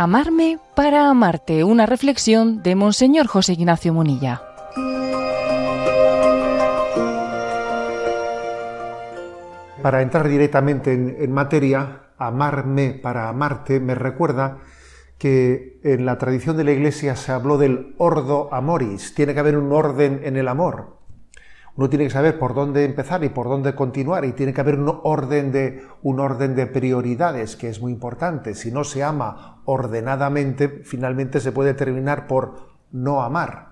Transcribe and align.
Amarme 0.00 0.60
para 0.76 1.10
amarte, 1.10 1.64
una 1.64 1.84
reflexión 1.84 2.62
de 2.62 2.76
Monseñor 2.76 3.26
José 3.26 3.54
Ignacio 3.54 3.92
Munilla. 3.92 4.42
Para 9.82 10.02
entrar 10.02 10.28
directamente 10.28 10.92
en, 10.92 11.32
materia, 11.32 12.02
amarme 12.16 12.92
para 12.92 13.28
amarte 13.28 13.80
me 13.80 13.96
recuerda 13.96 14.58
que 15.18 15.80
en 15.82 16.06
la 16.06 16.16
tradición 16.16 16.56
de 16.56 16.64
la 16.64 16.72
Iglesia 16.72 17.16
se 17.16 17.32
habló 17.32 17.58
del 17.58 17.94
ordo 17.98 18.54
amoris, 18.54 19.14
tiene 19.14 19.34
que 19.34 19.40
haber 19.40 19.58
un 19.58 19.72
orden 19.72 20.20
en 20.22 20.36
el 20.36 20.46
amor. 20.46 20.97
Uno 21.78 21.88
tiene 21.88 22.06
que 22.06 22.10
saber 22.10 22.40
por 22.40 22.54
dónde 22.54 22.84
empezar 22.84 23.22
y 23.22 23.28
por 23.28 23.48
dónde 23.48 23.76
continuar 23.76 24.24
y 24.24 24.32
tiene 24.32 24.52
que 24.52 24.60
haber 24.60 24.80
un 24.80 24.98
orden 25.04 25.52
de 25.52 25.86
un 26.02 26.18
orden 26.18 26.56
de 26.56 26.66
prioridades 26.66 27.54
que 27.54 27.68
es 27.68 27.80
muy 27.80 27.92
importante. 27.92 28.56
Si 28.56 28.72
no 28.72 28.82
se 28.82 29.04
ama 29.04 29.62
ordenadamente, 29.64 30.82
finalmente 30.82 31.38
se 31.38 31.52
puede 31.52 31.74
terminar 31.74 32.26
por 32.26 32.66
no 32.90 33.22
amar, 33.22 33.68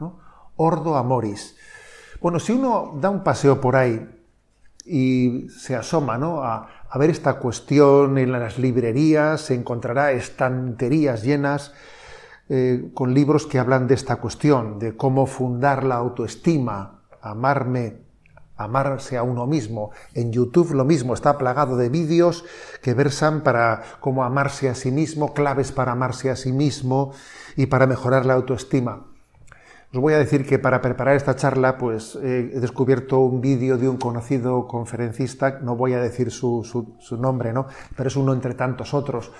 Ordo 0.55 0.97
amoris. 0.97 1.57
Bueno, 2.21 2.39
si 2.39 2.53
uno 2.53 2.97
da 3.01 3.11
un 3.11 3.25
paseo 3.25 3.61
por 3.61 3.75
ahí 3.75 4.09
y 4.85 5.49
se 5.49 5.75
asoma 5.75 6.17
¿no? 6.17 6.45
a, 6.45 6.69
ver 6.95 7.11
esta 7.11 7.41
cuestión 7.41 8.19
en 8.19 8.31
las 8.31 8.57
librerías, 8.57 9.41
se 9.41 9.55
encontrará 9.55 10.13
estanterías 10.13 11.25
llenas 11.25 11.75
eh, 12.51 12.89
con 12.95 13.13
libros 13.13 13.49
que 13.49 13.59
hablan 13.59 13.89
de 13.89 13.95
esta 13.95 14.15
cuestión, 14.17 14.79
de 14.79 14.97
cómo 14.97 15.27
fundar 15.27 15.83
la 15.83 15.97
autoestima, 15.97 16.96
amarme, 17.31 18.07
amarse 18.57 19.17
a 19.17 19.23
uno 19.23 19.47
mismo. 19.47 19.91
En 20.15 20.33
YouTube 20.33 20.73
lo 20.73 20.85
mismo, 20.85 21.15
está 21.15 21.39
plagado 21.39 21.77
de 21.77 21.89
vídeos 21.89 22.45
que 22.83 22.95
versan 22.95 23.43
para 23.43 23.83
cómo 24.01 24.25
amarse 24.25 24.69
a 24.69 24.75
sí 24.75 24.91
mismo, 24.91 25.35
claves 25.35 25.73
para 25.73 25.93
amarse 25.93 26.31
a 26.31 26.37
sí 26.37 26.53
mismo 26.53 27.13
y 27.57 27.67
para 27.67 27.87
mejorar 27.87 28.27
la 28.27 28.35
autoestima. 28.35 29.07
Os 29.93 30.01
voy 30.01 30.15
a 30.15 30.19
decir 30.19 30.45
que 30.47 30.59
para 30.59 30.83
preparar 30.83 31.17
esta 31.17 31.37
charla, 31.37 31.79
pues 31.79 32.17
he 32.17 32.61
descubierto 32.61 33.21
un 33.21 33.41
vídeo 33.41 33.79
de 33.79 33.89
un 33.89 33.97
conocido 33.97 34.67
conferencista, 34.67 35.61
no 35.63 35.77
voy 35.77 35.95
a 35.95 36.01
decir 36.01 36.31
su, 36.31 36.99
nombre, 37.19 37.53
¿no? 37.53 37.67
Pero 37.97 38.09
es 38.09 38.17
uno 38.17 38.33
entre 38.33 38.55
tantos 38.55 38.95
otros. 38.95 39.33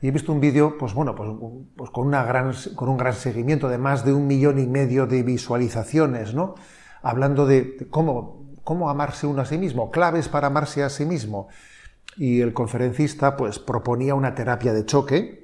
Y 0.00 0.08
he 0.08 0.10
visto 0.10 0.32
un 0.32 0.40
vídeo, 0.40 0.76
pues 0.78 0.94
bueno, 0.94 1.14
pues, 1.14 1.30
pues, 1.76 1.90
con, 1.90 2.08
una 2.08 2.24
gran, 2.24 2.52
con 2.74 2.88
un 2.88 2.96
gran 2.96 3.12
seguimiento 3.12 3.68
de 3.68 3.78
más 3.78 4.04
de 4.04 4.12
un 4.12 4.26
millón 4.26 4.58
y 4.58 4.66
medio 4.66 5.06
de 5.06 5.22
visualizaciones, 5.22 6.34
¿no? 6.34 6.56
Hablando 7.02 7.46
de 7.46 7.86
cómo, 7.90 8.46
cómo 8.64 8.88
amarse 8.88 9.26
uno 9.26 9.42
a 9.42 9.46
sí 9.46 9.58
mismo, 9.58 9.90
claves 9.90 10.28
para 10.28 10.46
amarse 10.48 10.82
a 10.82 10.90
sí 10.90 11.04
mismo. 11.04 11.48
Y 12.16 12.40
el 12.40 12.52
conferencista, 12.52 13.36
pues 13.36 13.58
proponía 13.58 14.14
una 14.14 14.34
terapia 14.34 14.72
de 14.72 14.86
choque 14.86 15.42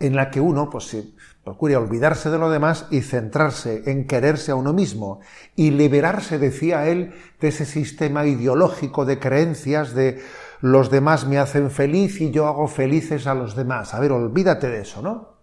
en 0.00 0.16
la 0.16 0.30
que 0.30 0.40
uno, 0.40 0.70
pues 0.70 0.96
procure 1.44 1.76
olvidarse 1.76 2.30
de 2.30 2.38
lo 2.38 2.50
demás 2.50 2.86
y 2.90 3.00
centrarse 3.00 3.90
en 3.90 4.06
quererse 4.06 4.52
a 4.52 4.54
uno 4.54 4.72
mismo 4.72 5.20
y 5.56 5.70
liberarse, 5.70 6.38
decía 6.38 6.86
él, 6.88 7.14
de 7.40 7.48
ese 7.48 7.64
sistema 7.64 8.26
ideológico 8.26 9.04
de 9.04 9.18
creencias 9.18 9.94
de 9.94 10.22
los 10.60 10.90
demás 10.90 11.26
me 11.26 11.38
hacen 11.38 11.70
feliz 11.70 12.20
y 12.20 12.30
yo 12.30 12.46
hago 12.46 12.68
felices 12.68 13.26
a 13.26 13.34
los 13.34 13.56
demás. 13.56 13.94
A 13.94 14.00
ver, 14.00 14.12
olvídate 14.12 14.68
de 14.68 14.80
eso, 14.82 15.02
¿no? 15.02 15.38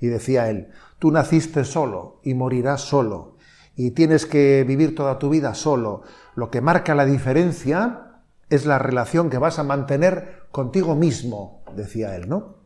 Y 0.00 0.08
decía 0.08 0.50
él, 0.50 0.68
tú 0.98 1.10
naciste 1.12 1.64
solo 1.64 2.20
y 2.24 2.34
morirás 2.34 2.80
solo 2.80 3.31
y 3.76 3.92
tienes 3.92 4.26
que 4.26 4.64
vivir 4.66 4.94
toda 4.94 5.18
tu 5.18 5.30
vida 5.30 5.54
solo. 5.54 6.02
Lo 6.34 6.50
que 6.50 6.60
marca 6.60 6.94
la 6.94 7.04
diferencia 7.04 8.20
es 8.50 8.66
la 8.66 8.78
relación 8.78 9.30
que 9.30 9.38
vas 9.38 9.58
a 9.58 9.64
mantener 9.64 10.42
contigo 10.50 10.94
mismo, 10.94 11.62
decía 11.74 12.16
él, 12.16 12.28
¿no? 12.28 12.62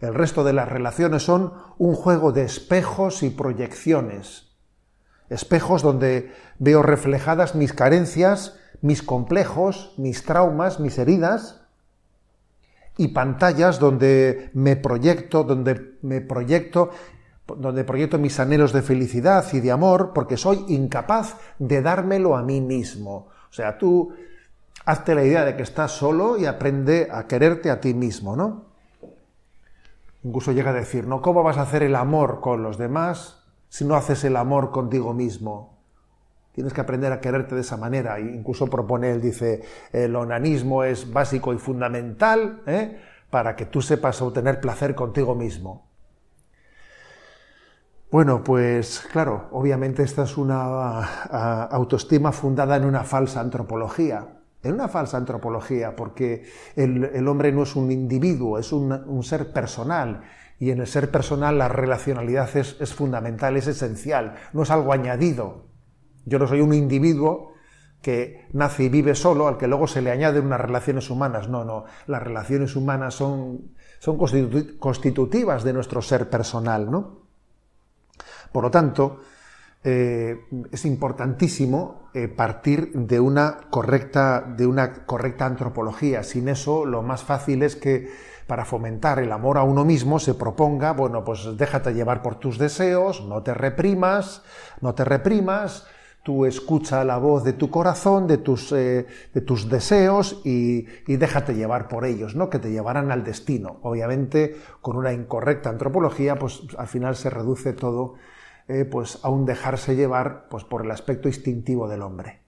El 0.00 0.14
resto 0.14 0.44
de 0.44 0.52
las 0.52 0.68
relaciones 0.68 1.22
son 1.22 1.54
un 1.78 1.94
juego 1.94 2.32
de 2.32 2.44
espejos 2.44 3.22
y 3.22 3.30
proyecciones. 3.30 4.52
Espejos 5.30 5.82
donde 5.82 6.32
veo 6.58 6.82
reflejadas 6.82 7.54
mis 7.54 7.72
carencias, 7.72 8.58
mis 8.82 9.02
complejos, 9.02 9.94
mis 9.96 10.22
traumas, 10.24 10.80
mis 10.80 10.98
heridas, 10.98 11.62
y 12.98 13.08
pantallas 13.08 13.78
donde 13.78 14.50
me 14.54 14.76
proyecto, 14.76 15.44
donde 15.44 15.98
me 16.02 16.20
proyecto, 16.20 16.90
donde 17.46 17.84
proyecto 17.84 18.18
mis 18.18 18.40
anhelos 18.40 18.72
de 18.72 18.82
felicidad 18.82 19.44
y 19.52 19.60
de 19.60 19.70
amor, 19.70 20.12
porque 20.12 20.36
soy 20.36 20.64
incapaz 20.68 21.36
de 21.58 21.80
dármelo 21.80 22.36
a 22.36 22.42
mí 22.42 22.60
mismo. 22.60 23.28
O 23.48 23.52
sea, 23.52 23.78
tú 23.78 24.12
hazte 24.84 25.14
la 25.14 25.24
idea 25.24 25.44
de 25.44 25.56
que 25.56 25.62
estás 25.62 25.92
solo 25.92 26.38
y 26.38 26.46
aprende 26.46 27.08
a 27.10 27.26
quererte 27.26 27.70
a 27.70 27.80
ti 27.80 27.94
mismo, 27.94 28.36
¿no? 28.36 28.66
Incluso 30.24 30.52
llega 30.52 30.70
a 30.70 30.74
decir, 30.74 31.06
¿no? 31.06 31.22
¿Cómo 31.22 31.42
vas 31.42 31.56
a 31.56 31.62
hacer 31.62 31.82
el 31.84 31.94
amor 31.94 32.40
con 32.40 32.62
los 32.62 32.78
demás 32.78 33.44
si 33.68 33.84
no 33.84 33.94
haces 33.94 34.24
el 34.24 34.36
amor 34.36 34.72
contigo 34.72 35.14
mismo? 35.14 35.76
Tienes 36.52 36.72
que 36.72 36.80
aprender 36.80 37.12
a 37.12 37.20
quererte 37.20 37.54
de 37.54 37.60
esa 37.60 37.76
manera. 37.76 38.18
incluso 38.18 38.66
propone, 38.66 39.12
él 39.12 39.20
dice, 39.20 39.62
el 39.92 40.16
onanismo 40.16 40.84
es 40.84 41.12
básico 41.12 41.52
y 41.52 41.58
fundamental 41.58 42.62
¿eh? 42.66 42.98
para 43.30 43.54
que 43.54 43.66
tú 43.66 43.82
sepas 43.82 44.20
obtener 44.22 44.60
placer 44.60 44.94
contigo 44.94 45.34
mismo. 45.34 45.86
Bueno, 48.10 48.42
pues 48.44 49.00
claro, 49.12 49.48
obviamente 49.50 50.02
esta 50.02 50.22
es 50.22 50.36
una 50.36 51.04
autoestima 51.66 52.32
fundada 52.32 52.76
en 52.76 52.84
una 52.84 53.04
falsa 53.04 53.40
antropología 53.40 54.36
en 54.66 54.74
una 54.74 54.88
falsa 54.88 55.16
antropología, 55.16 55.96
porque 55.96 56.44
el, 56.74 57.28
hombre 57.28 57.52
no 57.52 57.62
es 57.62 57.76
un 57.76 57.90
individuo, 57.90 58.58
es 58.58 58.72
un, 58.72 59.22
ser 59.22 59.52
personal, 59.52 60.22
y 60.58 60.70
en 60.70 60.80
el 60.80 60.86
ser 60.86 61.10
personal 61.10 61.58
la 61.58 61.68
relacionalidad 61.68 62.54
es, 62.56 62.94
fundamental, 62.94 63.56
es 63.56 63.66
esencial, 63.66 64.34
no 64.52 64.62
es 64.62 64.70
algo 64.70 64.92
añadido. 64.92 65.66
Yo 66.24 66.38
no 66.38 66.46
soy 66.46 66.60
un 66.60 66.74
individuo 66.74 67.52
que 68.02 68.46
nace 68.52 68.84
y 68.84 68.88
vive 68.88 69.14
solo, 69.14 69.48
al 69.48 69.58
que 69.58 69.68
luego 69.68 69.86
se 69.86 70.02
le 70.02 70.10
añaden 70.10 70.46
unas 70.46 70.60
relaciones 70.60 71.10
humanas. 71.10 71.48
No, 71.48 71.64
no, 71.64 71.84
las 72.06 72.22
relaciones 72.22 72.74
humanas 72.76 73.14
son, 73.14 73.72
son 73.98 74.18
constitutivas 74.78 75.64
de 75.64 75.72
nuestro 75.72 76.02
ser 76.02 76.28
personal, 76.30 76.90
¿no? 76.90 77.25
Por 78.56 78.64
lo 78.64 78.70
tanto, 78.70 79.20
eh, 79.84 80.46
es 80.72 80.86
importantísimo 80.86 82.08
eh, 82.14 82.26
partir 82.26 82.90
de 82.94 83.20
una, 83.20 83.58
correcta, 83.68 84.40
de 84.40 84.66
una 84.66 85.04
correcta 85.04 85.44
antropología. 85.44 86.22
Sin 86.22 86.48
eso, 86.48 86.86
lo 86.86 87.02
más 87.02 87.22
fácil 87.22 87.62
es 87.62 87.76
que 87.76 88.08
para 88.46 88.64
fomentar 88.64 89.18
el 89.18 89.30
amor 89.30 89.58
a 89.58 89.62
uno 89.62 89.84
mismo 89.84 90.18
se 90.18 90.32
proponga, 90.32 90.94
bueno, 90.94 91.22
pues 91.22 91.46
déjate 91.58 91.92
llevar 91.92 92.22
por 92.22 92.36
tus 92.36 92.56
deseos, 92.56 93.26
no 93.26 93.42
te 93.42 93.52
reprimas, 93.52 94.42
no 94.80 94.94
te 94.94 95.04
reprimas, 95.04 95.86
tú 96.22 96.46
escucha 96.46 97.04
la 97.04 97.18
voz 97.18 97.44
de 97.44 97.52
tu 97.52 97.68
corazón, 97.68 98.26
de 98.26 98.38
tus, 98.38 98.72
eh, 98.72 99.06
de 99.34 99.40
tus 99.42 99.68
deseos 99.68 100.40
y, 100.46 100.86
y, 101.06 101.16
déjate 101.16 101.54
llevar 101.54 101.88
por 101.88 102.06
ellos, 102.06 102.34
¿no? 102.34 102.48
Que 102.48 102.58
te 102.58 102.72
llevarán 102.72 103.12
al 103.12 103.22
destino. 103.22 103.80
Obviamente, 103.82 104.56
con 104.80 104.96
una 104.96 105.12
incorrecta 105.12 105.68
antropología, 105.68 106.36
pues 106.36 106.62
al 106.78 106.88
final 106.88 107.16
se 107.16 107.28
reduce 107.28 107.74
todo 107.74 108.14
eh, 108.68 108.84
pues 108.84 109.20
aún 109.22 109.46
dejarse 109.46 109.94
llevar 109.94 110.48
pues, 110.48 110.64
por 110.64 110.84
el 110.84 110.90
aspecto 110.90 111.28
instintivo 111.28 111.88
del 111.88 112.02
hombre. 112.02 112.40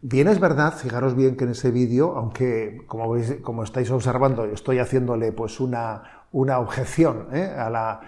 Bien 0.00 0.28
es 0.28 0.38
verdad, 0.38 0.74
fijaros 0.74 1.16
bien 1.16 1.36
que 1.36 1.44
en 1.44 1.50
ese 1.50 1.70
vídeo, 1.70 2.16
aunque 2.16 2.84
como, 2.86 3.10
veis, 3.10 3.36
como 3.42 3.64
estáis 3.64 3.90
observando, 3.90 4.44
estoy 4.44 4.78
haciéndole 4.78 5.32
pues 5.32 5.58
una, 5.58 6.26
una 6.30 6.60
objeción 6.60 7.28
¿eh? 7.32 7.52
a, 7.56 8.00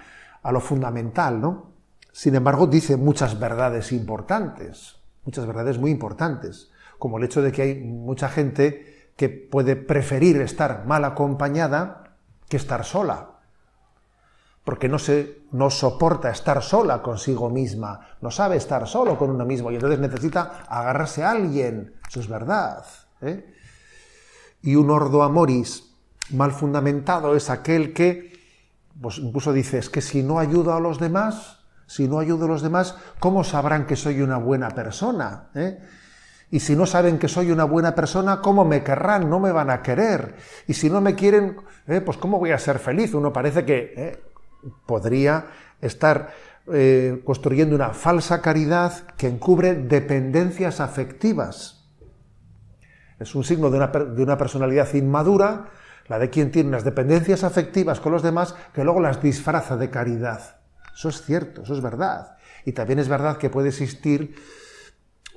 a 0.42 0.52
lo 0.52 0.60
fundamental, 0.60 1.40
¿no? 1.40 1.72
Sin 2.12 2.34
embargo, 2.34 2.66
dice 2.66 2.96
muchas 2.96 3.38
verdades 3.38 3.92
importantes, 3.92 5.00
muchas 5.24 5.46
verdades 5.46 5.78
muy 5.78 5.90
importantes, 5.90 6.70
como 6.98 7.18
el 7.18 7.24
hecho 7.24 7.42
de 7.42 7.52
que 7.52 7.62
hay 7.62 7.74
mucha 7.80 8.28
gente 8.28 9.12
que 9.16 9.28
puede 9.28 9.76
preferir 9.76 10.40
estar 10.40 10.86
mal 10.86 11.04
acompañada 11.04 12.16
que 12.48 12.56
estar 12.56 12.84
sola 12.84 13.39
porque 14.64 14.88
no, 14.88 14.98
se, 14.98 15.42
no 15.52 15.70
soporta 15.70 16.30
estar 16.30 16.62
sola 16.62 17.02
consigo 17.02 17.48
misma, 17.48 18.00
no 18.20 18.30
sabe 18.30 18.56
estar 18.56 18.86
solo 18.86 19.16
con 19.16 19.30
uno 19.30 19.44
mismo 19.44 19.70
y 19.70 19.76
entonces 19.76 19.98
necesita 19.98 20.64
agarrarse 20.68 21.22
a 21.22 21.30
alguien, 21.30 21.94
eso 22.08 22.20
es 22.20 22.28
verdad. 22.28 22.84
¿eh? 23.22 23.54
Y 24.62 24.76
un 24.76 24.90
ordo 24.90 25.22
amoris 25.22 25.90
mal 26.30 26.52
fundamentado 26.52 27.34
es 27.34 27.50
aquel 27.50 27.92
que, 27.94 28.38
pues 29.00 29.18
incluso 29.18 29.52
dice, 29.52 29.78
es 29.78 29.88
que 29.88 30.02
si 30.02 30.22
no 30.22 30.38
ayudo 30.38 30.74
a 30.74 30.80
los 30.80 31.00
demás, 31.00 31.58
si 31.86 32.06
no 32.06 32.18
ayudo 32.18 32.44
a 32.44 32.48
los 32.48 32.62
demás, 32.62 32.96
¿cómo 33.18 33.42
sabrán 33.42 33.86
que 33.86 33.96
soy 33.96 34.20
una 34.20 34.36
buena 34.36 34.70
persona? 34.70 35.48
¿Eh? 35.54 35.78
Y 36.52 36.60
si 36.60 36.76
no 36.76 36.84
saben 36.84 37.18
que 37.18 37.28
soy 37.28 37.50
una 37.50 37.64
buena 37.64 37.94
persona, 37.94 38.40
¿cómo 38.40 38.64
me 38.64 38.82
querrán? 38.82 39.30
No 39.30 39.40
me 39.40 39.52
van 39.52 39.70
a 39.70 39.82
querer. 39.82 40.36
Y 40.66 40.74
si 40.74 40.90
no 40.90 41.00
me 41.00 41.14
quieren, 41.14 41.56
¿eh? 41.86 42.00
pues 42.00 42.18
¿cómo 42.18 42.38
voy 42.38 42.50
a 42.50 42.58
ser 42.58 42.78
feliz? 42.78 43.14
Uno 43.14 43.32
parece 43.32 43.64
que. 43.64 44.29
Podría 44.86 45.46
estar 45.80 46.32
eh, 46.72 47.22
construyendo 47.24 47.74
una 47.74 47.90
falsa 47.90 48.42
caridad 48.42 49.06
que 49.16 49.28
encubre 49.28 49.74
dependencias 49.74 50.80
afectivas. 50.80 51.88
Es 53.18 53.34
un 53.34 53.44
signo 53.44 53.70
de 53.70 53.76
una, 53.76 53.88
de 53.88 54.22
una 54.22 54.38
personalidad 54.38 54.92
inmadura, 54.94 55.70
la 56.08 56.18
de 56.18 56.30
quien 56.30 56.50
tiene 56.50 56.68
unas 56.68 56.84
dependencias 56.84 57.44
afectivas 57.44 58.00
con 58.00 58.12
los 58.12 58.22
demás 58.22 58.54
que 58.72 58.84
luego 58.84 59.00
las 59.00 59.22
disfraza 59.22 59.76
de 59.76 59.90
caridad. 59.90 60.56
Eso 60.94 61.08
es 61.08 61.22
cierto, 61.22 61.62
eso 61.62 61.74
es 61.74 61.80
verdad. 61.80 62.36
Y 62.64 62.72
también 62.72 62.98
es 62.98 63.08
verdad 63.08 63.36
que 63.36 63.50
puede 63.50 63.68
existir 63.68 64.34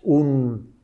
un 0.02 0.76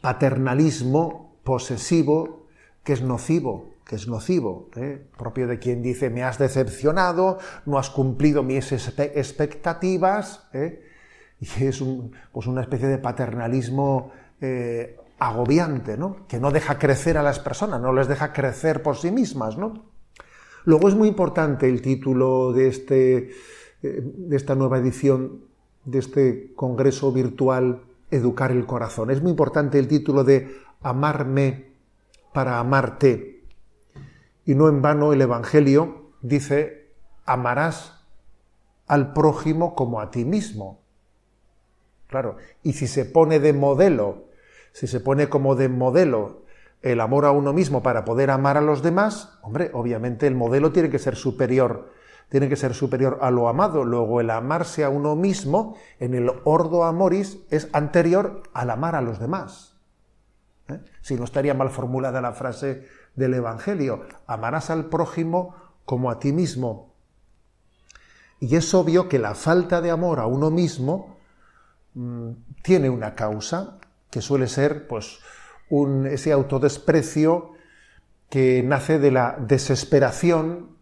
paternalismo 0.00 1.38
posesivo 1.42 2.45
que 2.86 2.92
es 2.92 3.02
nocivo, 3.02 3.74
que 3.84 3.96
es 3.96 4.06
nocivo, 4.06 4.70
¿eh? 4.76 5.04
propio 5.18 5.48
de 5.48 5.58
quien 5.58 5.82
dice 5.82 6.08
me 6.08 6.22
has 6.22 6.38
decepcionado, 6.38 7.38
no 7.66 7.78
has 7.78 7.90
cumplido 7.90 8.44
mis 8.44 8.70
expectativas, 8.70 10.46
¿eh? 10.52 10.84
y 11.40 11.64
es 11.64 11.82
pues 12.30 12.46
una 12.46 12.60
especie 12.60 12.86
de 12.86 12.98
paternalismo 12.98 14.12
eh, 14.40 14.96
agobiante, 15.18 15.96
¿no? 15.98 16.28
que 16.28 16.38
no 16.38 16.52
deja 16.52 16.78
crecer 16.78 17.18
a 17.18 17.24
las 17.24 17.40
personas, 17.40 17.80
no 17.80 17.92
les 17.92 18.06
deja 18.06 18.32
crecer 18.32 18.84
por 18.84 18.96
sí 18.96 19.10
mismas. 19.10 19.58
¿no? 19.58 19.86
Luego 20.64 20.86
es 20.86 20.94
muy 20.94 21.08
importante 21.08 21.68
el 21.68 21.82
título 21.82 22.52
de, 22.52 22.68
este, 22.68 23.30
de 23.82 24.36
esta 24.36 24.54
nueva 24.54 24.78
edición, 24.78 25.40
de 25.84 25.98
este 25.98 26.52
congreso 26.54 27.10
virtual 27.10 27.82
Educar 28.12 28.52
el 28.52 28.64
Corazón. 28.64 29.10
Es 29.10 29.20
muy 29.22 29.32
importante 29.32 29.80
el 29.80 29.88
título 29.88 30.22
de 30.22 30.56
Amarme 30.82 31.75
para 32.36 32.58
amarte 32.58 33.46
y 34.44 34.54
no 34.54 34.68
en 34.68 34.82
vano 34.82 35.14
el 35.14 35.22
Evangelio 35.22 36.10
dice, 36.20 36.92
amarás 37.24 38.06
al 38.86 39.14
prójimo 39.14 39.74
como 39.74 40.02
a 40.02 40.10
ti 40.10 40.26
mismo. 40.26 40.82
Claro, 42.08 42.36
y 42.62 42.74
si 42.74 42.88
se 42.88 43.06
pone 43.06 43.40
de 43.40 43.54
modelo, 43.54 44.26
si 44.72 44.86
se 44.86 45.00
pone 45.00 45.30
como 45.30 45.54
de 45.54 45.70
modelo 45.70 46.42
el 46.82 47.00
amor 47.00 47.24
a 47.24 47.30
uno 47.30 47.54
mismo 47.54 47.82
para 47.82 48.04
poder 48.04 48.30
amar 48.30 48.58
a 48.58 48.60
los 48.60 48.82
demás, 48.82 49.38
hombre, 49.40 49.70
obviamente 49.72 50.26
el 50.26 50.34
modelo 50.34 50.72
tiene 50.72 50.90
que 50.90 50.98
ser 50.98 51.16
superior, 51.16 51.90
tiene 52.28 52.50
que 52.50 52.56
ser 52.56 52.74
superior 52.74 53.16
a 53.22 53.30
lo 53.30 53.48
amado. 53.48 53.82
Luego 53.82 54.20
el 54.20 54.28
amarse 54.28 54.84
a 54.84 54.90
uno 54.90 55.16
mismo 55.16 55.78
en 56.00 56.12
el 56.12 56.30
ordo 56.44 56.84
amoris 56.84 57.38
es 57.48 57.70
anterior 57.72 58.42
al 58.52 58.68
amar 58.68 58.94
a 58.94 59.00
los 59.00 59.18
demás. 59.18 59.75
¿Eh? 60.68 60.80
Si 61.00 61.14
no 61.14 61.24
estaría 61.24 61.54
mal 61.54 61.70
formulada 61.70 62.20
la 62.20 62.32
frase 62.32 62.88
del 63.14 63.34
Evangelio. 63.34 64.06
Amarás 64.26 64.70
al 64.70 64.86
prójimo 64.86 65.54
como 65.84 66.10
a 66.10 66.18
ti 66.18 66.32
mismo. 66.32 66.94
Y 68.40 68.56
es 68.56 68.74
obvio 68.74 69.08
que 69.08 69.18
la 69.18 69.34
falta 69.34 69.80
de 69.80 69.90
amor 69.90 70.20
a 70.20 70.26
uno 70.26 70.50
mismo 70.50 71.16
mm, 71.94 72.30
tiene 72.62 72.90
una 72.90 73.14
causa, 73.14 73.78
que 74.10 74.20
suele 74.20 74.46
ser 74.46 74.86
pues, 74.86 75.20
un, 75.70 76.06
ese 76.06 76.32
autodesprecio 76.32 77.52
que 78.28 78.62
nace 78.62 78.98
de 78.98 79.10
la 79.10 79.36
desesperación 79.38 80.76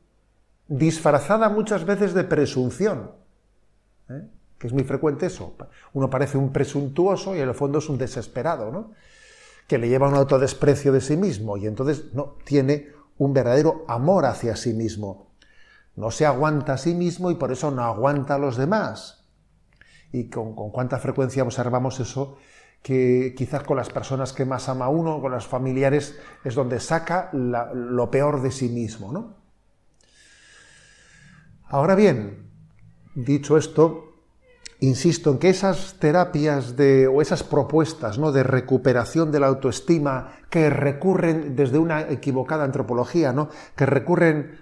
disfrazada 0.66 1.48
muchas 1.48 1.84
veces 1.84 2.14
de 2.14 2.24
presunción. 2.24 3.12
¿eh? 4.08 4.26
Que 4.58 4.66
es 4.66 4.72
muy 4.72 4.84
frecuente 4.84 5.26
eso. 5.26 5.54
Uno 5.92 6.10
parece 6.10 6.38
un 6.38 6.52
presuntuoso 6.52 7.36
y 7.36 7.40
en 7.40 7.48
el 7.48 7.54
fondo 7.54 7.78
es 7.78 7.88
un 7.88 7.98
desesperado, 7.98 8.72
¿no? 8.72 8.92
Que 9.66 9.78
le 9.78 9.88
lleva 9.88 10.06
a 10.06 10.10
un 10.10 10.16
autodesprecio 10.16 10.92
de 10.92 11.00
sí 11.00 11.16
mismo 11.16 11.56
y 11.56 11.66
entonces 11.66 12.12
no 12.12 12.36
tiene 12.44 12.92
un 13.18 13.32
verdadero 13.32 13.84
amor 13.88 14.26
hacia 14.26 14.56
sí 14.56 14.74
mismo. 14.74 15.28
No 15.96 16.10
se 16.10 16.26
aguanta 16.26 16.74
a 16.74 16.78
sí 16.78 16.94
mismo 16.94 17.30
y 17.30 17.36
por 17.36 17.52
eso 17.52 17.70
no 17.70 17.84
aguanta 17.84 18.34
a 18.34 18.38
los 18.38 18.56
demás. 18.56 19.24
Y 20.12 20.28
con, 20.28 20.54
cuánta 20.54 20.98
frecuencia 20.98 21.42
observamos 21.42 22.00
eso, 22.00 22.38
que 22.82 23.34
quizás 23.36 23.62
con 23.62 23.76
las 23.76 23.90
personas 23.90 24.32
que 24.32 24.44
más 24.44 24.68
ama 24.68 24.88
uno, 24.88 25.20
con 25.20 25.32
los 25.32 25.46
familiares, 25.46 26.18
es 26.44 26.54
donde 26.54 26.80
saca 26.80 27.30
lo 27.32 28.10
peor 28.10 28.42
de 28.42 28.50
sí 28.50 28.68
mismo. 28.68 29.12
¿no? 29.12 29.36
Ahora 31.68 31.94
bien, 31.94 32.50
dicho 33.14 33.56
esto, 33.56 34.13
insisto 34.84 35.30
en 35.30 35.38
que 35.38 35.50
esas 35.50 35.94
terapias 35.98 36.74
o 37.10 37.22
esas 37.22 37.42
propuestas 37.42 38.18
de 38.32 38.42
recuperación 38.42 39.32
de 39.32 39.40
la 39.40 39.48
autoestima 39.48 40.32
que 40.50 40.70
recurren 40.70 41.56
desde 41.56 41.78
una 41.78 42.02
equivocada 42.02 42.64
antropología, 42.64 43.34
que 43.76 43.86
recurren 43.86 44.58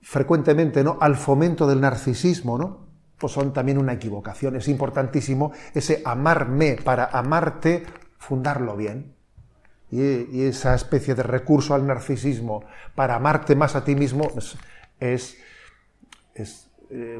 frecuentemente 0.00 0.84
al 1.00 1.16
fomento 1.16 1.66
del 1.66 1.80
narcisismo, 1.80 2.86
pues 3.18 3.32
son 3.32 3.52
también 3.52 3.78
una 3.78 3.92
equivocación. 3.92 4.56
Es 4.56 4.68
importantísimo 4.68 5.52
ese 5.74 6.02
amarme 6.04 6.76
para 6.82 7.06
amarte, 7.06 7.84
fundarlo 8.18 8.76
bien. 8.76 9.14
Y, 9.90 10.42
esa 10.44 10.74
especie 10.74 11.14
de 11.14 11.22
recurso 11.22 11.74
al 11.74 11.86
narcisismo 11.86 12.64
para 12.94 13.16
amarte 13.16 13.54
más 13.54 13.76
a 13.76 13.84
ti 13.84 13.94
mismo 13.94 14.28
es 14.98 15.36
eh, 16.94 17.18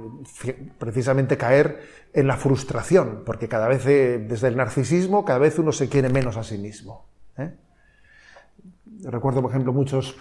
precisamente 0.78 1.38
caer 1.38 1.80
en 2.12 2.26
la 2.26 2.36
frustración, 2.36 3.22
porque 3.24 3.48
cada 3.48 3.68
vez 3.68 3.86
eh, 3.86 4.18
desde 4.18 4.48
el 4.48 4.56
narcisismo, 4.58 5.24
cada 5.24 5.38
vez 5.38 5.58
uno 5.58 5.72
se 5.72 5.88
quiere 5.88 6.10
menos 6.10 6.36
a 6.36 6.44
sí 6.44 6.58
mismo. 6.58 7.06
¿eh? 7.38 7.54
Recuerdo, 9.04 9.40
por 9.40 9.50
ejemplo, 9.50 9.72
muchos 9.72 10.14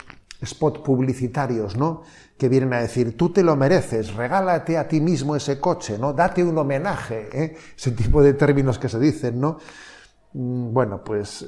spots 0.45 0.80
publicitarios, 0.80 1.75
¿no? 1.75 2.03
Que 2.38 2.48
vienen 2.48 2.71
a 2.71 2.80
decir, 2.80 3.18
tú 3.18 3.33
te 3.33 3.44
lo 3.44 3.57
mereces, 3.57 4.13
regálate 4.13 4.77
a 4.77 4.88
ti 4.88 5.01
mismo 5.01 5.36
ese 5.36 5.59
coche, 5.59 5.97
¿no? 5.97 6.13
Date 6.13 6.45
un 6.45 6.57
homenaje, 6.57 7.57
ese 7.75 7.92
tipo 7.92 8.24
de 8.24 8.36
términos 8.36 8.80
que 8.80 8.88
se 8.88 9.00
dicen, 9.01 9.42
¿no? 9.42 9.57
Mm, 10.31 10.71
bueno, 10.71 11.04
pues 11.04 11.45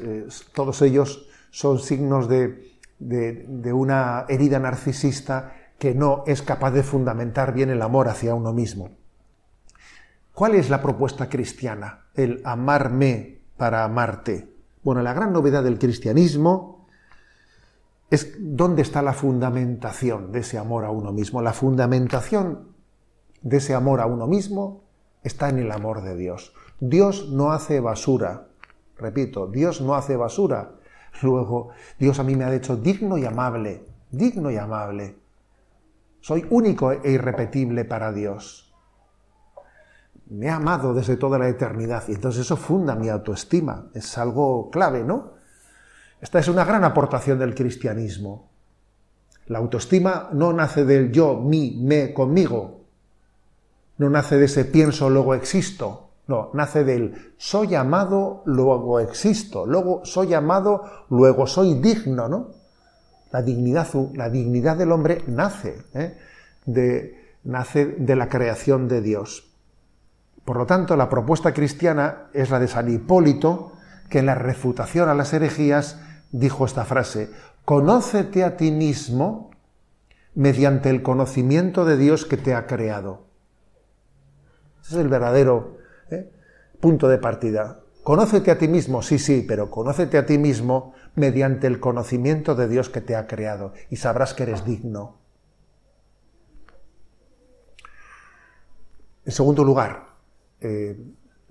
todos 0.54 0.82
ellos 0.82 1.26
son 1.52 1.80
signos 1.80 2.28
de, 2.28 2.74
de 3.00 3.72
una 3.72 4.26
herida 4.28 4.60
narcisista 4.60 5.54
que 5.80 5.94
no 5.94 6.24
es 6.28 6.42
capaz 6.42 6.72
de 6.72 6.84
fundamentar 6.84 7.54
bien 7.54 7.70
el 7.70 7.82
amor 7.82 8.08
hacia 8.08 8.36
uno 8.36 8.54
mismo. 8.54 8.92
¿Cuál 10.34 10.56
es 10.56 10.70
la 10.70 10.82
propuesta 10.82 11.30
cristiana? 11.30 12.06
El 12.16 12.42
amarme 12.44 13.42
para 13.58 13.84
amarte. 13.84 14.50
Bueno, 14.84 15.02
la 15.02 15.14
gran 15.14 15.32
novedad 15.32 15.64
del 15.64 15.78
cristianismo 15.78 16.88
es 18.10 18.36
dónde 18.40 18.82
está 18.82 19.02
la 19.02 19.14
fundamentación 19.14 20.32
de 20.32 20.40
ese 20.40 20.58
amor 20.58 20.86
a 20.86 20.92
uno 20.92 21.12
mismo. 21.12 21.42
La 21.42 21.54
fundamentación 21.54 22.74
de 23.42 23.58
ese 23.58 23.74
amor 23.74 24.02
a 24.02 24.06
uno 24.06 24.28
mismo 24.28 24.84
está 25.24 25.50
en 25.50 25.60
el 25.60 25.72
amor 25.72 26.02
de 26.02 26.16
Dios. 26.16 26.54
Dios 26.80 27.30
no 27.30 27.52
hace 27.52 27.80
basura. 27.80 28.48
Repito, 28.98 29.48
Dios 29.48 29.82
no 29.82 29.96
hace 29.96 30.16
basura. 30.16 30.72
Luego, 31.22 31.70
Dios 32.00 32.20
a 32.20 32.24
mí 32.24 32.36
me 32.36 32.44
ha 32.44 32.54
hecho 32.54 32.76
digno 32.76 33.18
y 33.18 33.26
amable, 33.26 33.86
digno 34.12 34.52
y 34.52 34.58
amable. 34.58 35.23
Soy 36.24 36.48
único 36.52 36.90
e 36.94 37.12
irrepetible 37.12 37.84
para 37.84 38.14
Dios. 38.14 38.74
Me 40.30 40.50
ha 40.50 40.56
amado 40.56 40.94
desde 40.94 41.18
toda 41.18 41.38
la 41.38 41.50
eternidad 41.50 42.06
y 42.08 42.14
entonces 42.14 42.46
eso 42.46 42.56
funda 42.56 42.96
mi 42.96 43.10
autoestima. 43.10 43.90
Es 43.94 44.18
algo 44.18 44.72
clave, 44.72 45.04
¿no? 45.04 45.34
Esta 46.22 46.40
es 46.40 46.48
una 46.48 46.64
gran 46.64 46.86
aportación 46.86 47.40
del 47.40 47.54
cristianismo. 47.54 48.52
La 49.48 49.60
autoestima 49.60 50.30
no 50.32 50.54
nace 50.54 50.86
del 50.86 51.12
yo, 51.12 51.42
mi, 51.42 51.78
me, 51.84 52.14
conmigo. 52.14 52.86
No 53.98 54.10
nace 54.10 54.38
de 54.38 54.46
ese 54.46 54.64
pienso, 54.64 55.10
luego 55.10 55.36
existo. 55.36 56.12
No, 56.28 56.52
nace 56.54 56.86
del 56.86 57.34
soy 57.36 57.76
amado, 57.76 58.44
luego 58.46 59.02
existo. 59.02 59.66
Luego 59.66 60.06
soy 60.06 60.34
amado, 60.34 61.06
luego 61.10 61.48
soy 61.48 61.74
digno, 61.82 62.30
¿no? 62.30 62.63
La 63.34 63.42
dignidad, 63.42 63.88
la 64.14 64.30
dignidad 64.30 64.78
del 64.78 64.92
hombre 64.92 65.24
nace, 65.28 65.82
¿eh? 65.96 66.16
de, 66.68 67.34
nace 67.44 67.88
de 67.88 68.16
la 68.16 68.30
creación 68.30 68.88
de 68.88 69.02
Dios. 69.02 69.52
Por 70.46 70.58
lo 70.58 70.68
tanto, 70.68 70.96
la 70.96 71.10
propuesta 71.10 71.52
cristiana 71.52 72.28
es 72.34 72.52
la 72.52 72.60
de 72.60 72.68
San 72.68 72.94
Hipólito, 72.94 73.74
que 74.10 74.20
en 74.20 74.28
la 74.28 74.36
refutación 74.36 75.10
a 75.10 75.16
las 75.16 75.34
herejías 75.34 76.00
dijo 76.32 76.66
esta 76.66 76.86
frase, 76.86 77.32
conócete 77.66 78.44
a 78.44 78.56
ti 78.56 78.72
mismo 78.72 79.50
mediante 80.36 80.92
el 80.92 81.02
conocimiento 81.02 81.86
de 81.86 81.98
Dios 81.98 82.26
que 82.26 82.38
te 82.38 82.54
ha 82.54 82.68
creado. 82.68 83.26
Ese 84.84 84.94
es 84.94 85.02
el 85.02 85.08
verdadero 85.08 85.78
¿eh? 86.12 86.32
punto 86.80 87.08
de 87.08 87.18
partida. 87.18 87.80
Conócete 88.04 88.52
a 88.52 88.60
ti 88.60 88.68
mismo, 88.68 89.02
sí, 89.02 89.18
sí, 89.18 89.44
pero 89.48 89.72
conócete 89.72 90.20
a 90.20 90.26
ti 90.28 90.38
mismo 90.38 90.94
mediante 91.16 91.68
el 91.68 91.80
conocimiento 91.80 92.56
de 92.56 92.68
Dios 92.68 92.90
que 92.90 93.02
te 93.02 93.16
ha 93.16 93.28
creado 93.28 93.74
y 93.90 93.98
sabrás 93.98 94.34
que 94.34 94.44
eres 94.44 94.66
digno. 94.66 95.18
En 99.26 99.32
segundo 99.32 99.64
lugar, 99.64 100.08
eh, 100.60 100.98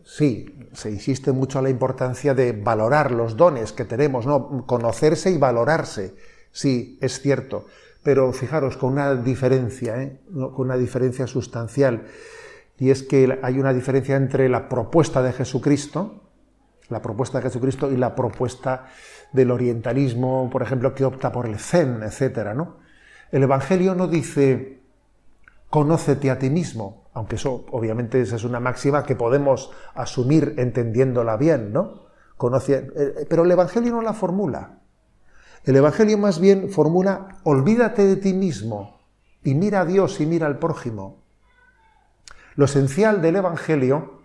sí, 0.05 0.69
se 0.73 0.91
insiste 0.91 1.33
mucho 1.33 1.59
en 1.59 1.65
la 1.65 1.71
importancia 1.71 2.35
de 2.35 2.53
valorar 2.53 3.13
los 3.13 3.37
dones 3.37 3.73
que 3.73 3.85
tenemos, 3.85 4.27
¿no? 4.27 4.67
Conocerse 4.67 5.31
y 5.31 5.39
valorarse. 5.39 6.15
Sí, 6.51 6.99
es 7.01 7.21
cierto. 7.21 7.67
Pero 8.03 8.33
fijaros, 8.33 8.77
con 8.77 8.93
una 8.93 9.15
diferencia, 9.15 10.03
¿eh? 10.03 10.21
con 10.33 10.67
una 10.67 10.77
diferencia 10.77 11.27
sustancial. 11.27 12.07
Y 12.79 12.91
es 12.91 13.05
que 13.05 13.39
hay 13.43 13.59
una 13.59 13.73
diferencia 13.73 14.17
entre 14.17 14.49
la 14.49 14.69
propuesta 14.69 15.23
de 15.23 15.33
Jesucristo, 15.33 16.22
la 16.89 17.01
propuesta 17.01 17.39
de 17.39 17.45
Jesucristo 17.45 17.91
y 17.91 17.97
la 17.97 18.15
propuesta 18.15 18.87
del 19.33 19.51
orientalismo, 19.51 20.49
por 20.51 20.63
ejemplo, 20.63 20.95
que 20.95 21.05
opta 21.05 21.33
por 21.33 21.47
el 21.47 21.59
zen, 21.59 22.03
etcétera, 22.03 22.55
¿no? 22.55 22.79
El 23.31 23.43
Evangelio 23.43 23.95
no 23.95 24.09
dice 24.09 24.83
conócete 25.71 26.31
a 26.31 26.39
ti 26.39 26.51
mismo, 26.51 27.05
aunque 27.15 27.37
eso 27.37 27.65
obviamente 27.71 28.21
es 28.21 28.45
una 28.45 28.61
máxima 28.61 29.05
que 29.05 29.17
podemos 29.17 29.71
asumir 29.95 30.55
entendiéndola 30.59 31.39
bien, 31.39 31.73
¿no? 31.73 32.03
Conoce, 32.37 32.91
eh, 32.95 33.27
pero 33.29 33.45
el 33.45 33.51
Evangelio 33.51 33.93
no 33.93 34.03
la 34.03 34.13
formula. 34.13 34.81
El 35.65 35.77
Evangelio 35.77 36.19
más 36.19 36.41
bien 36.41 36.71
formula 36.71 37.39
olvídate 37.45 38.05
de 38.05 38.17
ti 38.17 38.35
mismo 38.35 39.01
y 39.43 39.55
mira 39.55 39.81
a 39.81 39.85
Dios 39.87 40.21
y 40.21 40.27
mira 40.27 40.47
al 40.47 40.59
prójimo. 40.59 41.23
Lo 42.55 42.67
esencial 42.67 43.23
del 43.23 43.37
Evangelio 43.37 44.21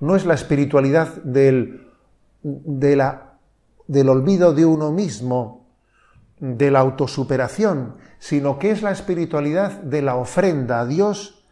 no 0.00 0.16
es 0.16 0.26
la 0.26 0.34
espiritualidad 0.34 1.14
del, 1.22 1.89
del 2.42 4.08
olvido 4.08 4.52
de 4.52 4.64
uno 4.64 4.92
mismo, 4.92 5.60
de 6.38 6.70
la 6.70 6.80
autosuperación, 6.80 7.96
sino 8.18 8.58
que 8.58 8.70
es 8.70 8.82
la 8.82 8.90
espiritualidad 8.90 9.80
de 9.82 10.02
la 10.02 10.16
ofrenda 10.16 10.80
a 10.80 10.86
Dios 10.86 11.44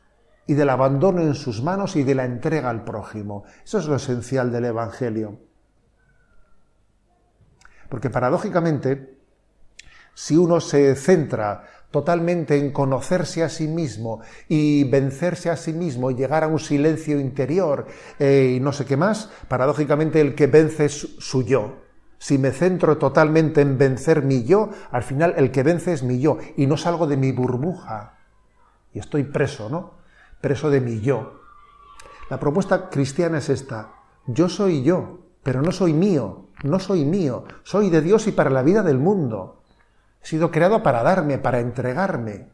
y 0.47 0.55
del 0.55 0.71
abandono 0.71 1.21
en 1.21 1.35
sus 1.35 1.63
manos 1.63 1.95
y 1.95 2.05
de 2.05 2.15
la 2.15 2.25
entrega 2.25 2.71
al 2.71 2.85
prójimo. 2.85 3.45
Eso 3.65 3.79
es 3.79 3.87
lo 3.87 3.97
esencial 3.97 4.51
del 4.51 4.65
Evangelio. 4.65 5.41
Porque 7.91 8.09
paradójicamente, 8.09 9.19
si 10.15 10.37
uno 10.37 10.61
se 10.61 10.95
centra 10.97 11.65
totalmente 11.91 12.59
en 12.59 12.71
conocerse 12.71 13.43
a 13.43 13.49
sí 13.49 13.67
mismo 13.67 14.21
y 14.49 14.85
vencerse 14.85 15.51
a 15.51 15.57
sí 15.57 15.73
mismo 15.73 16.11
y 16.11 16.15
llegar 16.15 16.45
a 16.45 16.49
un 16.49 16.59
silencio 16.59 17.19
interior 17.19 17.87
eh, 18.19 18.55
y 18.57 18.61
no 18.61 18.73
sé 18.73 18.85
qué 18.85 18.97
más, 18.97 19.31
paradójicamente 19.49 20.21
el 20.21 20.35
que 20.35 20.47
vence 20.47 20.87
es 20.87 21.17
su 21.19 21.43
yo. 21.43 21.89
Si 22.19 22.37
me 22.37 22.51
centro 22.51 22.99
totalmente 22.99 23.61
en 23.61 23.79
vencer 23.79 24.23
mi 24.23 24.45
yo, 24.45 24.71
al 24.91 25.03
final 25.03 25.35
el 25.37 25.51
que 25.51 25.63
vence 25.63 25.93
es 25.93 26.03
mi 26.03 26.21
yo 26.21 26.39
y 26.57 26.67
no 26.67 26.77
salgo 26.77 27.07
de 27.07 27.17
mi 27.17 27.31
burbuja. 27.33 28.19
Y 28.93 28.99
estoy 28.99 29.25
preso, 29.25 29.69
¿no? 29.69 29.95
Preso 30.41 30.69
de 30.69 30.81
mi 30.81 31.01
yo. 31.01 31.41
La 32.29 32.41
propuesta 32.41 32.91
cristiana 32.91 33.39
es 33.39 33.49
esta. 33.49 33.93
Yo 34.27 34.49
soy 34.49 34.83
yo, 34.83 35.21
pero 35.43 35.63
no 35.63 35.71
soy 35.71 35.93
mío, 35.93 36.49
no 36.65 36.81
soy 36.81 37.05
mío, 37.05 37.45
soy 37.63 37.89
de 37.89 38.03
Dios 38.03 38.27
y 38.27 38.33
para 38.33 38.51
la 38.51 38.63
vida 38.63 38.83
del 38.83 38.99
mundo. 38.99 39.63
He 40.23 40.27
sido 40.27 40.51
creado 40.51 40.83
para 40.83 41.03
darme, 41.03 41.39
para 41.39 41.61
entregarme. 41.61 42.49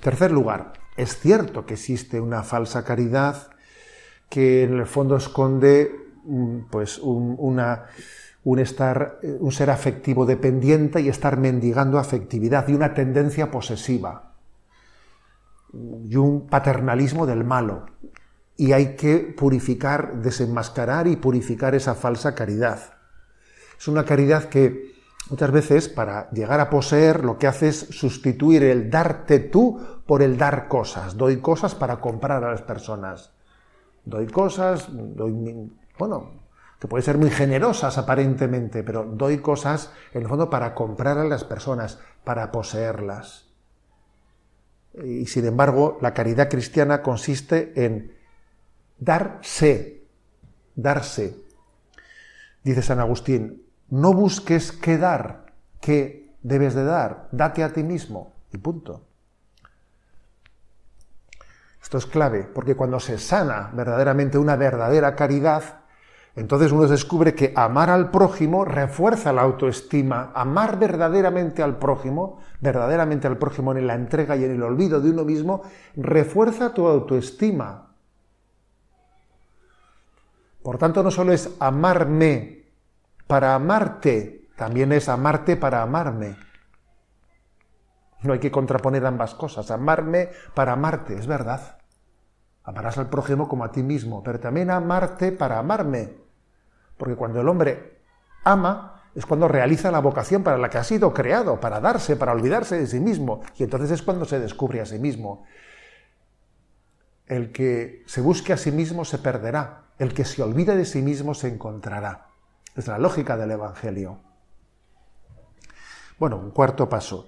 Tercer 0.00 0.32
lugar, 0.32 0.74
es 0.96 1.18
cierto 1.18 1.64
que 1.64 1.74
existe 1.74 2.20
una 2.20 2.42
falsa 2.42 2.84
caridad 2.84 3.50
que 4.28 4.64
en 4.64 4.74
el 4.74 4.86
fondo 4.86 5.16
esconde 5.16 5.94
mm, 6.24 6.58
pues, 6.70 6.98
un, 6.98 7.60
estar, 8.58 9.18
un 9.22 9.52
ser 9.52 9.70
afectivo 9.70 10.26
dependiente 10.26 11.00
y 11.00 11.08
estar 11.08 11.38
mendigando 11.38 11.98
afectividad 11.98 12.68
y 12.68 12.74
una 12.74 12.94
tendencia 12.94 13.50
posesiva 13.50 14.34
y 16.04 16.16
un 16.16 16.46
paternalismo 16.48 17.26
del 17.26 17.44
malo. 17.44 17.86
Y 18.56 18.72
hay 18.72 18.94
que 18.94 19.18
purificar, 19.18 20.20
desenmascarar 20.22 21.06
y 21.08 21.16
purificar 21.16 21.74
esa 21.74 21.94
falsa 21.94 22.34
caridad. 22.34 22.93
Es 23.78 23.88
una 23.88 24.04
caridad 24.04 24.44
que 24.44 24.94
muchas 25.30 25.50
veces 25.50 25.88
para 25.88 26.30
llegar 26.30 26.60
a 26.60 26.70
poseer 26.70 27.24
lo 27.24 27.38
que 27.38 27.46
hace 27.46 27.68
es 27.68 27.78
sustituir 27.90 28.62
el 28.62 28.90
darte 28.90 29.38
tú 29.38 29.80
por 30.06 30.22
el 30.22 30.36
dar 30.36 30.68
cosas. 30.68 31.16
Doy 31.16 31.38
cosas 31.38 31.74
para 31.74 32.00
comprar 32.00 32.44
a 32.44 32.50
las 32.50 32.62
personas. 32.62 33.32
Doy 34.04 34.26
cosas, 34.26 34.88
doy, 34.90 35.72
bueno, 35.98 36.42
que 36.78 36.88
pueden 36.88 37.04
ser 37.04 37.16
muy 37.16 37.30
generosas 37.30 37.96
aparentemente, 37.96 38.82
pero 38.82 39.04
doy 39.04 39.38
cosas 39.38 39.92
en 40.12 40.22
el 40.22 40.28
fondo 40.28 40.50
para 40.50 40.74
comprar 40.74 41.16
a 41.16 41.24
las 41.24 41.44
personas, 41.44 41.98
para 42.24 42.52
poseerlas. 42.52 43.48
Y 45.02 45.26
sin 45.26 45.46
embargo, 45.46 45.98
la 46.02 46.12
caridad 46.12 46.48
cristiana 46.48 47.02
consiste 47.02 47.72
en 47.84 48.12
darse, 48.98 50.04
darse. 50.76 51.36
Dice 52.62 52.82
San 52.82 53.00
Agustín, 53.00 53.63
no 53.94 54.12
busques 54.12 54.72
qué 54.72 54.98
dar, 54.98 55.46
qué 55.80 56.34
debes 56.42 56.74
de 56.74 56.82
dar, 56.82 57.28
date 57.30 57.62
a 57.62 57.72
ti 57.72 57.84
mismo 57.84 58.32
y 58.52 58.58
punto. 58.58 59.02
Esto 61.80 61.98
es 61.98 62.06
clave, 62.06 62.42
porque 62.42 62.74
cuando 62.74 62.98
se 62.98 63.18
sana 63.18 63.70
verdaderamente 63.72 64.36
una 64.36 64.56
verdadera 64.56 65.14
caridad, 65.14 65.82
entonces 66.34 66.72
uno 66.72 66.88
descubre 66.88 67.36
que 67.36 67.52
amar 67.54 67.88
al 67.88 68.10
prójimo 68.10 68.64
refuerza 68.64 69.32
la 69.32 69.42
autoestima. 69.42 70.32
Amar 70.34 70.76
verdaderamente 70.76 71.62
al 71.62 71.78
prójimo, 71.78 72.40
verdaderamente 72.60 73.28
al 73.28 73.38
prójimo 73.38 73.76
en 73.76 73.86
la 73.86 73.94
entrega 73.94 74.34
y 74.34 74.42
en 74.42 74.50
el 74.56 74.62
olvido 74.64 75.00
de 75.00 75.10
uno 75.10 75.24
mismo, 75.24 75.62
refuerza 75.94 76.74
tu 76.74 76.88
autoestima. 76.88 77.92
Por 80.64 80.78
tanto, 80.78 81.04
no 81.04 81.12
solo 81.12 81.32
es 81.32 81.48
amarme 81.60 82.63
para 83.26 83.54
amarte, 83.54 84.48
también 84.56 84.92
es 84.92 85.08
amarte 85.08 85.56
para 85.56 85.82
amarme. 85.82 86.36
No 88.22 88.32
hay 88.32 88.38
que 88.38 88.50
contraponer 88.50 89.04
ambas 89.04 89.34
cosas. 89.34 89.70
Amarme 89.70 90.30
para 90.54 90.72
amarte, 90.72 91.14
es 91.14 91.26
verdad. 91.26 91.78
Amarás 92.62 92.96
al 92.96 93.10
prójimo 93.10 93.48
como 93.48 93.64
a 93.64 93.72
ti 93.72 93.82
mismo, 93.82 94.22
pero 94.22 94.40
también 94.40 94.70
amarte 94.70 95.32
para 95.32 95.58
amarme. 95.58 96.14
Porque 96.96 97.16
cuando 97.16 97.40
el 97.40 97.48
hombre 97.48 98.00
ama, 98.44 99.02
es 99.14 99.26
cuando 99.26 99.46
realiza 99.46 99.90
la 99.90 100.00
vocación 100.00 100.42
para 100.42 100.58
la 100.58 100.70
que 100.70 100.78
ha 100.78 100.84
sido 100.84 101.12
creado, 101.12 101.60
para 101.60 101.80
darse, 101.80 102.16
para 102.16 102.32
olvidarse 102.32 102.78
de 102.78 102.86
sí 102.86 102.98
mismo. 102.98 103.42
Y 103.56 103.64
entonces 103.64 103.90
es 103.90 104.02
cuando 104.02 104.24
se 104.24 104.40
descubre 104.40 104.80
a 104.80 104.86
sí 104.86 104.98
mismo. 104.98 105.44
El 107.26 107.52
que 107.52 108.02
se 108.06 108.20
busque 108.20 108.52
a 108.52 108.56
sí 108.56 108.72
mismo 108.72 109.04
se 109.04 109.18
perderá. 109.18 109.84
El 109.98 110.14
que 110.14 110.24
se 110.24 110.42
olvide 110.42 110.76
de 110.76 110.84
sí 110.84 111.02
mismo 111.02 111.34
se 111.34 111.48
encontrará. 111.48 112.33
Es 112.74 112.88
la 112.88 112.98
lógica 112.98 113.36
del 113.36 113.52
Evangelio. 113.52 114.18
Bueno, 116.18 116.36
un 116.36 116.50
cuarto 116.50 116.88
paso. 116.88 117.26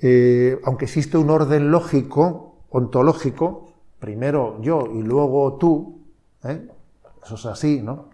Eh, 0.00 0.60
aunque 0.64 0.84
existe 0.84 1.16
un 1.16 1.30
orden 1.30 1.70
lógico, 1.70 2.64
ontológico, 2.70 3.72
primero 3.98 4.60
yo 4.60 4.88
y 4.94 5.02
luego 5.02 5.56
tú, 5.58 6.04
¿eh? 6.44 6.68
eso 7.24 7.34
es 7.34 7.46
así, 7.46 7.82
¿no? 7.82 8.10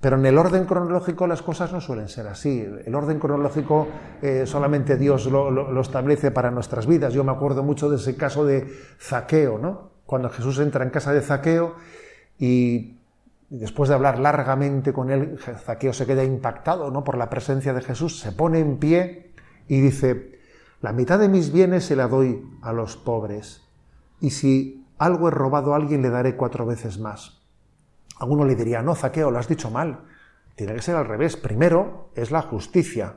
Pero 0.00 0.16
en 0.16 0.26
el 0.26 0.36
orden 0.36 0.64
cronológico 0.64 1.28
las 1.28 1.42
cosas 1.42 1.72
no 1.72 1.80
suelen 1.80 2.08
ser 2.08 2.26
así. 2.26 2.66
El 2.84 2.94
orden 2.94 3.20
cronológico 3.20 3.86
eh, 4.20 4.44
solamente 4.46 4.96
Dios 4.96 5.26
lo, 5.26 5.48
lo, 5.50 5.80
establece 5.80 6.32
para 6.32 6.50
nuestras 6.50 6.88
vidas. 6.88 7.14
Yo 7.14 7.22
me 7.22 7.30
acuerdo 7.30 7.62
mucho 7.62 7.88
de 7.88 7.96
ese 7.96 8.16
caso 8.16 8.44
de 8.44 8.66
Zaqueo, 9.00 9.58
¿no? 9.58 9.92
Cuando 10.04 10.28
Jesús 10.28 10.58
entra 10.58 10.82
en 10.82 10.90
casa 10.90 11.12
de 11.12 11.22
Zaqueo 11.22 11.76
y 12.36 12.98
después 13.52 13.90
de 13.90 13.94
hablar 13.94 14.18
largamente 14.18 14.94
con 14.94 15.10
él, 15.10 15.38
Zaqueo 15.38 15.92
se 15.92 16.06
queda 16.06 16.24
impactado 16.24 16.90
¿no? 16.90 17.04
por 17.04 17.18
la 17.18 17.28
presencia 17.28 17.74
de 17.74 17.82
Jesús, 17.82 18.18
se 18.18 18.32
pone 18.32 18.60
en 18.60 18.78
pie 18.78 19.34
y 19.68 19.80
dice, 19.80 20.40
la 20.80 20.92
mitad 20.92 21.18
de 21.18 21.28
mis 21.28 21.52
bienes 21.52 21.84
se 21.84 21.94
la 21.94 22.08
doy 22.08 22.42
a 22.62 22.72
los 22.72 22.96
pobres, 22.96 23.62
y 24.20 24.30
si 24.30 24.86
algo 24.96 25.28
he 25.28 25.30
robado 25.30 25.74
a 25.74 25.76
alguien 25.76 26.00
le 26.00 26.08
daré 26.08 26.34
cuatro 26.34 26.64
veces 26.64 26.98
más. 26.98 27.42
Alguno 28.18 28.46
le 28.46 28.54
diría, 28.54 28.80
no, 28.80 28.94
Zaqueo, 28.94 29.30
lo 29.30 29.38
has 29.38 29.48
dicho 29.48 29.70
mal. 29.70 30.04
Tiene 30.54 30.74
que 30.74 30.82
ser 30.82 30.94
al 30.94 31.06
revés. 31.06 31.36
Primero 31.36 32.10
es 32.14 32.30
la 32.30 32.42
justicia, 32.42 33.16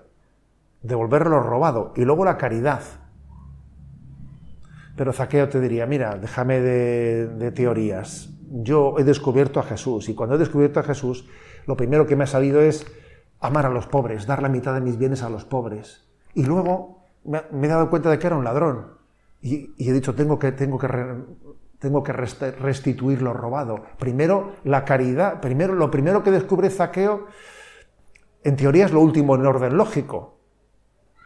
devolver 0.82 1.28
lo 1.28 1.42
robado, 1.42 1.94
y 1.96 2.02
luego 2.02 2.26
la 2.26 2.38
caridad. 2.38 2.82
Pero 4.96 5.14
Zaqueo 5.14 5.48
te 5.48 5.62
diría, 5.62 5.86
mira, 5.86 6.18
déjame 6.18 6.60
de 6.60 7.52
teorías 7.52 8.35
yo 8.50 8.96
he 8.98 9.04
descubierto 9.04 9.60
a 9.60 9.64
Jesús 9.64 10.10
y 10.10 10.16
cuando 10.16 10.36
he 10.36 10.40
descubierto 10.40 10.80
a 10.80 10.84
Jesús, 10.84 11.28
lo 11.66 11.76
primero 11.76 12.06
que 12.06 12.16
me 12.16 12.24
ha 12.24 12.28
salido 12.28 12.62
es 12.62 12.86
amar 13.40 13.66
a 13.66 13.70
los 13.70 13.88
pobres, 13.88 14.26
dar 14.26 14.42
la 14.42 14.50
mitad 14.50 14.74
de 14.74 14.82
mis 14.82 14.98
bienes 14.98 15.24
a 15.24 15.30
los 15.30 15.46
pobres. 15.46 16.08
Y 16.34 16.44
luego 16.44 17.06
me, 17.24 17.42
he 17.64 17.70
dado 17.70 17.90
cuenta 17.90 18.10
de 18.10 18.20
que 18.20 18.28
era 18.28 18.36
un 18.36 18.44
ladrón 18.44 18.96
y, 19.42 19.74
he 19.78 19.94
dicho, 19.94 20.16
tengo 20.16 20.40
que, 20.40 20.52
tengo 20.52 20.78
que, 20.78 20.88
tengo 21.80 22.04
que 22.04 22.14
restituir 22.14 23.22
lo 23.22 23.34
robado. 23.34 23.84
Primero, 24.00 24.54
la 24.64 24.86
caridad, 24.86 25.40
primero, 25.42 25.76
lo 25.76 25.92
primero 25.92 26.24
que 26.24 26.32
descubre 26.32 26.70
Zaqueo, 26.70 27.28
en 28.44 28.56
teoría 28.56 28.86
es 28.86 28.92
lo 28.92 29.02
último 29.02 29.36
en 29.36 29.46
orden 29.46 29.78
lógico. 29.78 30.40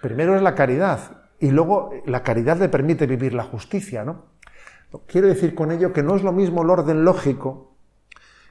Primero 0.02 0.36
es 0.36 0.42
la 0.42 0.56
caridad 0.56 1.24
y 1.40 1.52
luego 1.52 1.92
la 2.06 2.24
caridad 2.24 2.58
le 2.58 2.70
permite 2.70 3.08
vivir 3.08 3.34
la 3.34 3.44
justicia, 3.44 4.04
¿no? 4.04 4.26
Quiero 5.08 5.28
decir 5.28 5.56
con 5.56 5.72
ello 5.72 5.94
que 5.94 6.04
no 6.04 6.16
es 6.16 6.24
lo 6.24 6.32
mismo 6.32 6.64
el 6.64 6.70
orden 6.70 7.04
lógico 7.04 7.70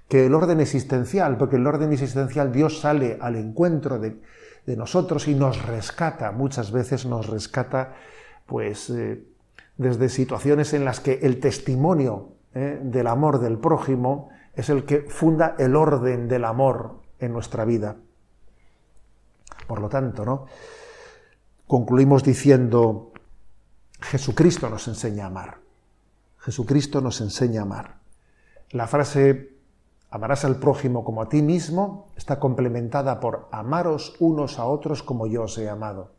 que 0.09 0.27
el 0.27 0.35
orden 0.35 0.61
existencial, 0.61 1.37
porque 1.37 1.57
el 1.57 1.67
orden 1.67 1.93
existencial 1.93 2.51
Dios 2.51 2.81
sale 2.81 3.19
al 3.21 3.37
encuentro 3.37 3.99
de, 3.99 4.21
nosotros 4.67 5.29
y 5.29 5.35
nos 5.35 5.67
rescata, 5.67 6.31
muchas 6.31 6.73
veces 6.73 7.07
nos 7.07 7.27
rescata, 7.27 7.95
pues, 8.45 8.91
eh, 8.91 9.25
desde 9.79 10.11
situaciones 10.11 10.75
en 10.75 10.85
las 10.85 11.01
que 11.01 11.21
el 11.23 11.41
testimonio 11.41 12.33
¿eh? 12.55 12.79
del 12.83 13.07
amor 13.07 13.41
del 13.41 13.57
prójimo 13.57 14.29
es 14.55 14.69
el 14.69 14.85
que 14.85 15.03
funda 15.09 15.55
el 15.59 15.75
orden 15.75 16.29
del 16.29 16.45
amor 16.45 17.01
en 17.19 17.33
nuestra 17.33 17.65
vida. 17.65 17.97
Por 19.67 19.81
lo 19.81 19.89
tanto, 19.89 20.27
¿no? 20.27 20.45
Concluimos 21.67 22.23
diciendo, 22.23 23.13
Jesucristo 24.01 24.69
nos 24.69 24.87
enseña 24.87 25.25
a 25.25 25.29
amar. 25.29 25.68
Jesucristo 26.49 27.03
nos 27.03 27.21
enseña 27.21 27.61
a 27.61 27.65
amar. 27.65 27.97
La 28.71 28.87
frase 28.87 29.59
amarás 30.09 30.47
al 30.47 30.57
prójimo 30.57 31.05
como 31.05 31.21
a 31.21 31.29
ti 31.29 31.43
mismo 31.43 32.09
está 32.17 32.41
complementada 32.41 33.21
por 33.21 33.51
amaros 33.53 34.17
unos 34.19 34.59
a 34.59 34.65
otros 34.65 35.03
como 35.03 35.27
yo 35.27 35.43
os 35.43 35.59
he 35.59 35.69
amado. 35.69 36.13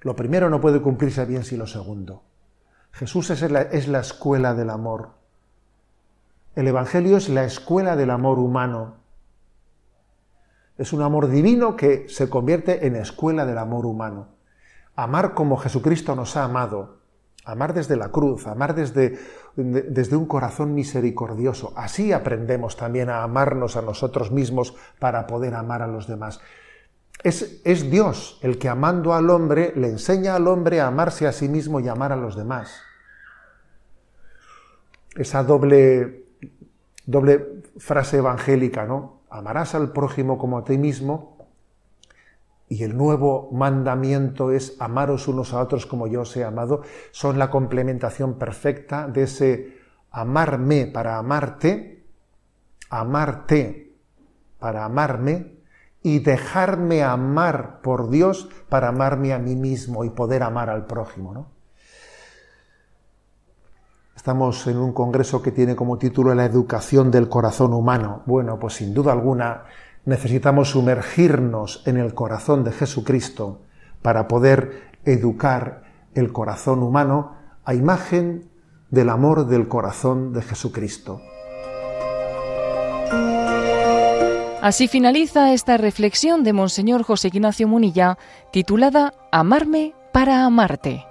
Lo 0.00 0.16
primero 0.16 0.50
no 0.50 0.60
puede 0.60 0.82
cumplirse 0.82 1.24
bien 1.24 1.44
sin 1.44 1.60
lo 1.60 1.68
segundo. 1.68 2.24
Jesús 2.90 3.30
es 3.30 3.48
la, 3.48 3.62
es 3.62 3.86
la 3.86 4.00
escuela 4.00 4.54
del 4.54 4.70
amor. 4.70 5.10
El 6.56 6.66
Evangelio 6.66 7.16
es 7.16 7.28
la 7.28 7.44
escuela 7.44 7.94
del 7.94 8.10
amor 8.10 8.40
humano. 8.40 8.94
Es 10.78 10.92
un 10.92 11.02
amor 11.02 11.28
divino 11.28 11.76
que 11.76 12.08
se 12.08 12.28
convierte 12.28 12.88
en 12.88 12.96
escuela 12.96 13.46
del 13.46 13.58
amor 13.58 13.86
humano. 13.86 14.30
Amar 14.96 15.34
como 15.34 15.58
Jesucristo 15.58 16.16
nos 16.16 16.36
ha 16.36 16.42
amado, 16.42 16.99
amar 17.44 17.74
desde 17.74 17.96
la 17.96 18.08
cruz, 18.08 18.46
amar 18.46 18.74
desde, 18.74 19.18
desde 19.56 20.16
un 20.16 20.26
corazón 20.26 20.74
misericordioso. 20.74 21.72
Así 21.76 22.12
aprendemos 22.12 22.76
también 22.76 23.10
a 23.10 23.22
amarnos 23.22 23.76
a 23.76 23.82
nosotros 23.82 24.30
mismos 24.30 24.74
para 24.98 25.26
poder 25.26 25.54
amar 25.54 25.82
a 25.82 25.86
los 25.86 26.06
demás. 26.06 26.40
Es, 27.22 27.60
es, 27.64 27.90
Dios 27.90 28.38
el 28.42 28.58
que 28.58 28.68
amando 28.68 29.12
al 29.14 29.28
hombre 29.30 29.72
le 29.76 29.88
enseña 29.88 30.34
al 30.34 30.48
hombre 30.48 30.80
a 30.80 30.86
amarse 30.86 31.26
a 31.26 31.32
sí 31.32 31.48
mismo 31.48 31.80
y 31.80 31.88
amar 31.88 32.12
a 32.12 32.16
los 32.16 32.36
demás. 32.36 32.80
Esa 35.16 35.42
doble 35.42 36.20
doble 37.10 37.62
frase 37.78 38.18
evangélica, 38.18 38.86
¿no? 38.86 39.22
Amarás 39.30 39.74
al 39.74 39.92
prójimo 39.92 40.38
como 40.38 40.58
a 40.58 40.64
ti 40.64 40.78
mismo. 40.78 41.39
Y 42.70 42.84
el 42.84 42.96
nuevo 42.96 43.50
mandamiento 43.50 44.52
es 44.52 44.76
amaros 44.78 45.26
unos 45.26 45.52
a 45.52 45.60
otros 45.60 45.86
como 45.86 46.06
yo 46.06 46.20
os 46.20 46.36
he 46.36 46.44
amado. 46.44 46.82
Son 47.10 47.36
la 47.36 47.50
complementación 47.50 48.38
perfecta 48.38 49.08
de 49.08 49.24
ese 49.24 49.78
amarme 50.12 50.86
para 50.86 51.18
amarte, 51.18 52.06
amarte 52.88 53.92
para 54.60 54.84
amarme 54.84 55.56
y 56.00 56.20
dejarme 56.20 57.02
amar 57.02 57.80
por 57.82 58.08
Dios 58.08 58.48
para 58.68 58.88
amarme 58.88 59.32
a 59.32 59.40
mí 59.40 59.56
mismo 59.56 60.04
y 60.04 60.10
poder 60.10 60.44
amar 60.44 60.70
al 60.70 60.86
prójimo, 60.86 61.34
¿no? 61.34 61.50
Estamos 64.14 64.64
en 64.68 64.76
un 64.76 64.92
congreso 64.92 65.42
que 65.42 65.50
tiene 65.50 65.74
como 65.74 65.98
título 65.98 66.34
La 66.34 66.44
educación 66.44 67.10
del 67.10 67.28
corazón 67.28 67.72
humano. 67.72 68.22
Bueno, 68.26 68.58
pues 68.58 68.74
sin 68.74 68.92
duda 68.92 69.12
alguna 69.12 69.64
necesitamos 70.10 70.70
sumergirnos 70.70 71.84
en 71.86 71.96
el 71.96 72.14
corazón 72.14 72.64
de 72.64 72.72
Jesucristo 72.72 73.62
para 74.02 74.26
poder 74.26 74.90
educar 75.04 75.84
el 76.14 76.32
corazón 76.32 76.82
humano 76.82 77.36
a 77.64 77.74
imagen 77.74 78.50
del 78.90 79.08
amor 79.08 79.46
del 79.46 79.68
corazón 79.68 80.32
de 80.32 80.42
Jesucristo. 80.42 81.20
Así 84.60 84.88
finaliza 84.88 85.52
esta 85.52 85.76
reflexión 85.76 86.42
de 86.42 86.52
Monseñor 86.54 87.04
José 87.04 87.28
Ignacio 87.28 87.68
Munilla 87.68 88.18
titulada 88.52 89.14
Amarme 89.30 89.94
para 90.12 90.44
amarte. 90.44 91.06